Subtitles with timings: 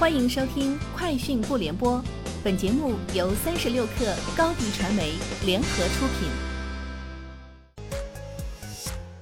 [0.00, 1.98] 欢迎收听《快讯不联播》，
[2.42, 5.12] 本节目由三十六克高低传媒
[5.44, 6.30] 联合出品。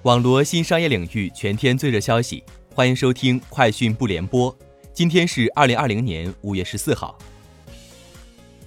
[0.03, 4.57] 网罗新商业领域全天最热消息，欢迎收听《快讯不联播》。
[4.93, 7.19] 今天是二零二零年五月十四号。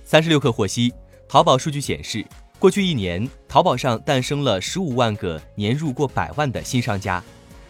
[0.03, 0.93] 三十六氪获悉，
[1.29, 2.25] 淘宝数据显示，
[2.59, 7.23] 过去一年，淘宝上诞生了十五万个年入过百万的新商家。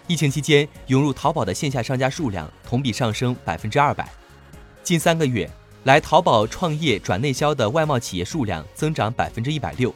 [0.07, 4.09] 疫情期间，涌入淘宝的线下商家数量同比上升百分之二百。
[4.83, 5.49] 近三个月
[5.83, 9.93] 来，淘宝创业转内销的外贸企业数量增长百分之一百六。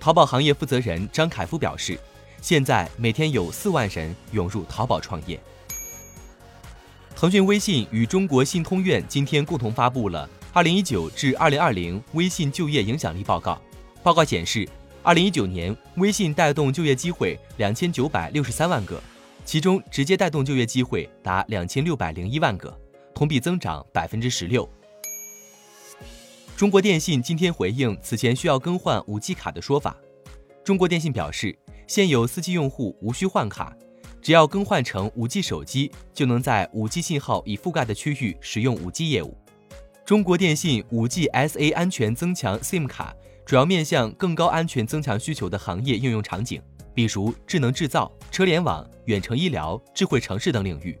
[0.00, 1.98] 淘宝行业负责人张凯夫表示，
[2.40, 5.38] 现在每天有四万人涌入淘宝创业。
[7.14, 13.52] 腾讯微信与中国信通院今天共同发布了《二零一九至二零二零微信就业影响力报告》。
[14.02, 14.66] 报告显示，
[15.02, 19.00] 二零一九年微信带动就业机会两千九百六十三万个，
[19.44, 22.74] 其中直接带动就业机会达两千六百零一万个。
[23.16, 24.68] 同比增长百分之十六。
[26.54, 29.96] 中国电信今天回应此前需要更换五 G 卡的说法。
[30.62, 33.74] 中国电信表示，现有四 G 用户无需换卡，
[34.20, 39.34] 只要更换成五 G 手机，就能在五 G 信号已覆盖的区域使用五 G 业务。
[40.04, 46.60] 中国电信五 G SA 安全增强 SIM 卡主要面向更高安全增强需求的行业应用场景，
[46.92, 50.98] 比如智能制造、车联网、远程医疗、智慧城市等领域。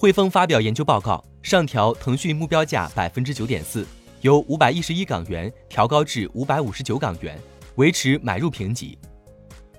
[0.00, 3.84] 汇丰发表研究报告，上调腾讯目标价百分之九点四，
[4.20, 7.36] 由五百一十一港元调高至五百五十九港元，
[7.74, 8.96] 维持买入评级。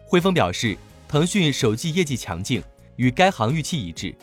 [0.03, 2.61] 汇丰表示，腾讯首季业绩强劲，
[2.97, 4.13] 与该行预期一致，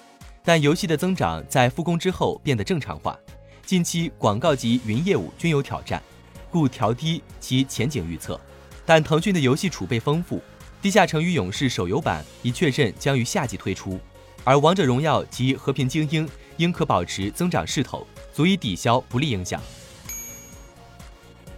[0.45, 3.19] 但游戏的增长在复工之后变得正常化，
[3.65, 6.03] 近期广告及云业务均有挑战，
[6.51, 8.39] 故调低其前景预测。
[8.85, 10.37] 但腾讯的游戏储备丰富，
[10.83, 13.99] 《地下城与勇士》手游版已确认将于夏季推出。
[14.47, 19.61] 而王者荣耀及和平精英应可保持增长势头，足以抵消不利影响。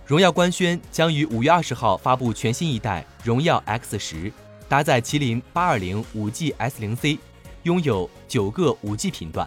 [0.06, 4.32] 荣耀官宣将于五月二十号发布全新一代荣耀 X 十，
[4.70, 7.18] 搭载麒麟八二零五 G S 零 C，
[7.64, 9.46] 拥有九个五 G 频段，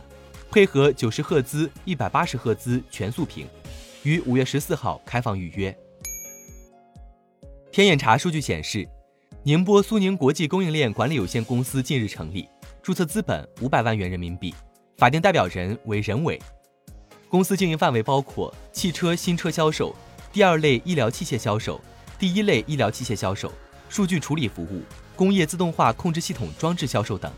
[0.52, 3.48] 配合九十赫兹、一百八十赫兹全速屏，
[4.04, 5.76] 于五月十四号开放预约。
[7.72, 8.88] 天眼查数据显示，
[9.42, 12.48] 宁波苏宁国际供应链管理有限公司近日成立。
[12.84, 14.56] 注册资本五百万元人民币，
[14.98, 16.42] 法定代表人为任伟。
[17.30, 19.96] 公司经营范围包括汽车新车销售、
[20.34, 21.80] 第二类医疗器械销售、
[22.18, 23.52] 第一类医疗器械销售、
[23.88, 24.82] 数据处理服务、
[25.16, 27.32] 工业自动化控制系统装置销售等。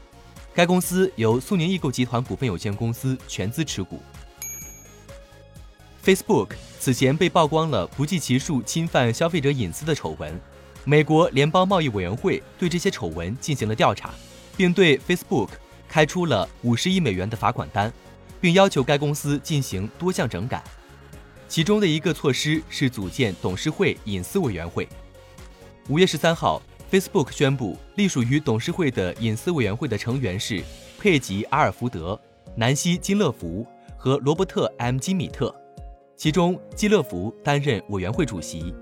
[0.53, 4.01] 该公司由苏宁易购集团股份有限公司全资持股。
[6.05, 10.39] Facebook 此前被曝光了不计其数侵犯消费者隐私的丑闻，
[10.85, 14.09] 美国联邦贸易委员会对这些丑闻进行了调查。
[14.55, 15.49] 并对 Facebook
[15.87, 17.91] 开出了五十亿美元的罚款单，
[18.39, 20.63] 并要求该公司进行多项整改。
[21.47, 24.87] 其中的一个措施是组建董事会隐私委员会。
[25.89, 30.63] 五月十三号，Facebook 宣布，隶属于董事会的隐私委员会的成员是
[30.99, 32.19] 佩吉·阿尔福德、
[32.55, 35.53] 南希·金勒福和罗伯特 ·M· 金米特，
[36.15, 38.73] 其中基勒福担任委员会主席。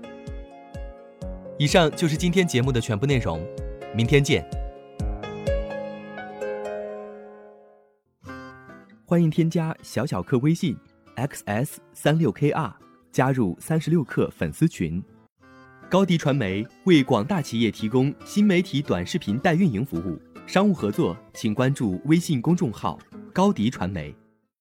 [1.58, 3.44] 以上就是今天节目的全部内容，
[3.94, 4.61] 明天见。
[9.12, 10.74] 欢迎添加小小客微信
[11.16, 12.72] ，xs 三六 kr，
[13.10, 15.04] 加入三十六氪粉丝群。
[15.90, 22.98] 高迪传媒为广大企业提供新媒体短视频代运营服务，商务合作请关注微信公众号
[23.34, 24.16] 高迪传媒。